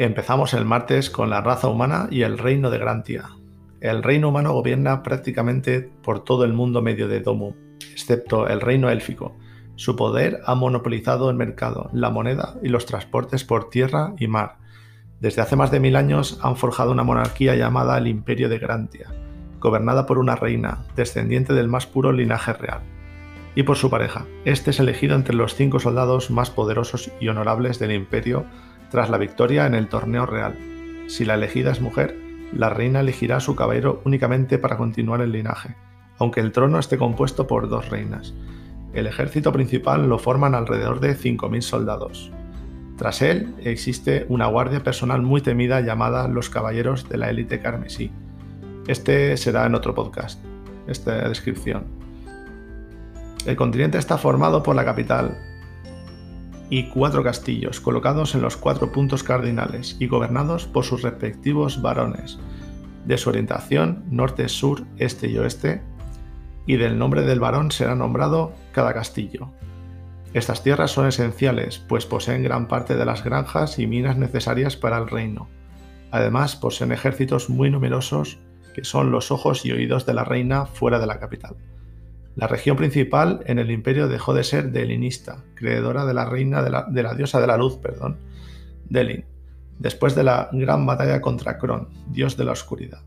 [0.00, 3.28] Empezamos el martes con la raza humana y el reino de Grantia.
[3.82, 7.52] El reino humano gobierna prácticamente por todo el mundo medio de Domu,
[7.92, 9.36] excepto el reino élfico.
[9.76, 14.56] Su poder ha monopolizado el mercado, la moneda y los transportes por tierra y mar.
[15.20, 19.12] Desde hace más de mil años han forjado una monarquía llamada el Imperio de Grantia,
[19.58, 22.80] gobernada por una reina, descendiente del más puro linaje real,
[23.54, 24.24] y por su pareja.
[24.46, 28.46] Este es elegido entre los cinco soldados más poderosos y honorables del imperio
[28.90, 30.56] tras la victoria en el torneo real.
[31.06, 32.16] Si la elegida es mujer,
[32.52, 35.76] la reina elegirá a su caballero únicamente para continuar el linaje,
[36.18, 38.34] aunque el trono esté compuesto por dos reinas.
[38.92, 42.32] El ejército principal lo forman alrededor de 5.000 soldados.
[42.96, 48.10] Tras él existe una guardia personal muy temida llamada los Caballeros de la Élite Carmesí.
[48.88, 50.44] Este será en otro podcast,
[50.88, 51.84] esta descripción.
[53.46, 55.38] El continente está formado por la capital,
[56.70, 62.38] y cuatro castillos colocados en los cuatro puntos cardinales y gobernados por sus respectivos varones,
[63.04, 65.82] de su orientación norte, sur, este y oeste,
[66.66, 69.50] y del nombre del varón será nombrado cada castillo.
[70.32, 74.98] Estas tierras son esenciales, pues poseen gran parte de las granjas y minas necesarias para
[74.98, 75.48] el reino.
[76.12, 78.38] Además, poseen ejércitos muy numerosos
[78.74, 81.56] que son los ojos y oídos de la reina fuera de la capital.
[82.36, 86.70] La región principal en el imperio dejó de ser delinista, creadora de la reina de
[86.70, 88.18] la, diosa de la luz, perdón,
[88.88, 89.24] Delin,
[89.78, 93.02] después de la gran batalla contra Kron, dios de la oscuridad,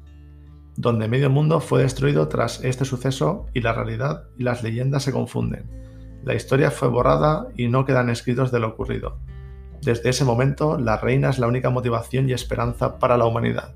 [0.75, 5.11] donde medio mundo fue destruido tras este suceso y la realidad y las leyendas se
[5.11, 5.69] confunden.
[6.23, 9.19] La historia fue borrada y no quedan escritos de lo ocurrido.
[9.81, 13.75] Desde ese momento, la reina es la única motivación y esperanza para la humanidad.